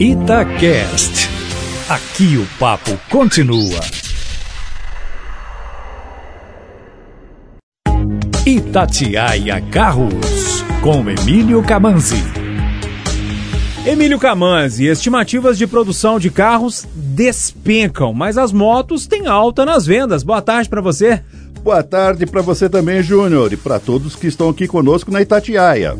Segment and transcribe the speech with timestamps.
[0.00, 1.30] Itacast.
[1.88, 3.80] Aqui o papo continua.
[8.44, 12.20] Itatiaia Carros, com Emílio Camanzi.
[13.86, 20.24] Emílio Camanzi, estimativas de produção de carros despencam, mas as motos têm alta nas vendas.
[20.24, 21.22] Boa tarde para você.
[21.62, 25.96] Boa tarde para você também, Júnior, e para todos que estão aqui conosco na Itatiaia.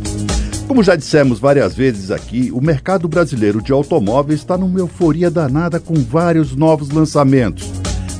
[0.67, 5.79] Como já dissemos várias vezes aqui, o mercado brasileiro de automóveis está numa euforia danada
[5.79, 7.71] com vários novos lançamentos.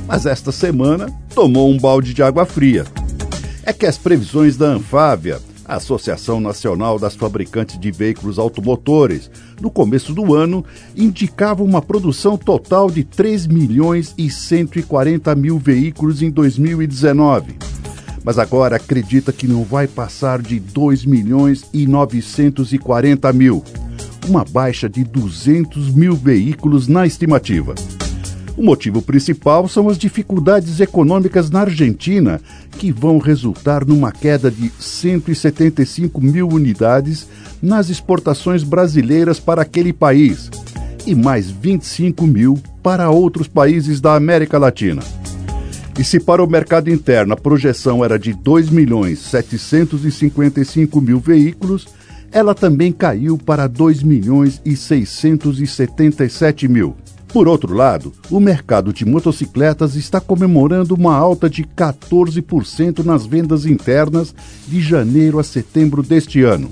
[0.07, 2.85] Mas esta semana tomou um balde de água fria.
[3.63, 9.71] É que as previsões da Anfávia, a Associação Nacional das Fabricantes de Veículos Automotores, no
[9.71, 10.63] começo do ano,
[10.95, 17.74] indicavam uma produção total de 3 milhões e 140 mil veículos em 2019
[18.25, 23.63] mas agora acredita que não vai passar de 2 milhões e 940 mil,
[24.27, 27.75] uma baixa de 200 mil veículos na estimativa.
[28.57, 32.41] O motivo principal são as dificuldades econômicas na Argentina,
[32.79, 37.27] que vão resultar numa queda de 175 mil unidades
[37.61, 40.49] nas exportações brasileiras para aquele país
[41.05, 45.03] e mais 25 mil para outros países da América Latina.
[45.97, 51.87] E se para o mercado interno a projeção era de 2 milhões 755 mil veículos,
[52.31, 56.95] ela também caiu para 2 milhões e 677 mil.
[57.29, 63.65] Por outro lado, o mercado de motocicletas está comemorando uma alta de 14% nas vendas
[63.65, 64.33] internas
[64.67, 66.69] de janeiro a setembro deste ano.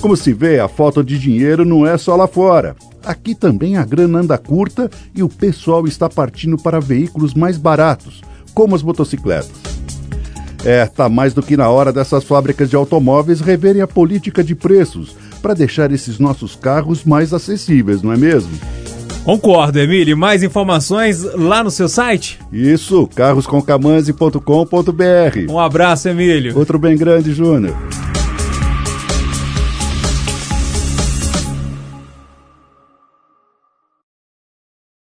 [0.00, 2.76] Como se vê, a falta de dinheiro não é só lá fora.
[3.04, 8.22] Aqui também a grana anda curta e o pessoal está partindo para veículos mais baratos,
[8.56, 9.52] como as motocicletas.
[10.64, 14.54] É, tá mais do que na hora dessas fábricas de automóveis reverem a política de
[14.54, 18.50] preços para deixar esses nossos carros mais acessíveis, não é mesmo?
[19.24, 20.16] Concordo, Emílio.
[20.16, 22.40] Mais informações lá no seu site?
[22.50, 25.52] Isso, carrosconcamanzi.com.br.
[25.52, 26.56] Um abraço, Emílio.
[26.56, 27.76] Outro bem grande, Júnior.